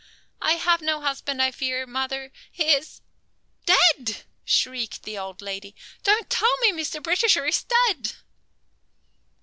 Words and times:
"I 0.41 0.53
have 0.53 0.81
no 0.81 1.01
husband, 1.01 1.43
I 1.43 1.51
fear, 1.51 1.85
mother. 1.85 2.31
He 2.51 2.73
is" 2.73 3.01
"Dead!" 3.67 4.23
shrieked 4.43 5.03
the 5.03 5.15
old 5.19 5.43
lady. 5.43 5.75
"Don't 6.01 6.27
tell 6.27 6.57
me 6.57 6.71
Mr. 6.71 7.03
Britisher 7.03 7.45
is 7.45 7.63
dead!" 7.63 8.13